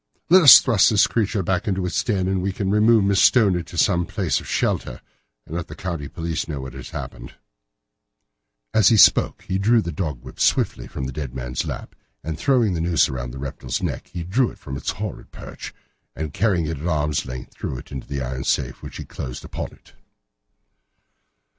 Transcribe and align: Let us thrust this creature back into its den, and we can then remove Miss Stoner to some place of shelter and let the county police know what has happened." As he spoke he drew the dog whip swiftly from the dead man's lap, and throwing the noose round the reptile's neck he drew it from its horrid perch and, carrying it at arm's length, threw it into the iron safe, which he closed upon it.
Let 0.31 0.41
us 0.41 0.59
thrust 0.59 0.89
this 0.89 1.05
creature 1.05 1.43
back 1.43 1.67
into 1.67 1.85
its 1.85 2.03
den, 2.03 2.27
and 2.27 2.41
we 2.41 2.51
can 2.51 2.71
then 2.71 2.73
remove 2.81 3.03
Miss 3.03 3.21
Stoner 3.21 3.61
to 3.61 3.77
some 3.77 4.07
place 4.07 4.39
of 4.39 4.47
shelter 4.47 4.99
and 5.45 5.55
let 5.55 5.67
the 5.67 5.75
county 5.75 6.07
police 6.07 6.47
know 6.47 6.61
what 6.61 6.73
has 6.73 6.89
happened." 6.89 7.35
As 8.73 8.87
he 8.87 8.97
spoke 8.97 9.43
he 9.43 9.59
drew 9.59 9.79
the 9.79 9.91
dog 9.91 10.23
whip 10.23 10.39
swiftly 10.39 10.87
from 10.87 11.03
the 11.03 11.11
dead 11.11 11.35
man's 11.35 11.65
lap, 11.65 11.93
and 12.23 12.35
throwing 12.35 12.73
the 12.73 12.81
noose 12.81 13.09
round 13.09 13.31
the 13.31 13.37
reptile's 13.37 13.83
neck 13.83 14.07
he 14.07 14.23
drew 14.23 14.49
it 14.49 14.57
from 14.57 14.75
its 14.75 14.89
horrid 14.89 15.29
perch 15.29 15.71
and, 16.15 16.33
carrying 16.33 16.65
it 16.65 16.79
at 16.79 16.87
arm's 16.87 17.27
length, 17.27 17.53
threw 17.53 17.77
it 17.77 17.91
into 17.91 18.07
the 18.07 18.23
iron 18.23 18.43
safe, 18.43 18.81
which 18.81 18.97
he 18.97 19.05
closed 19.05 19.45
upon 19.45 19.67
it. 19.67 19.93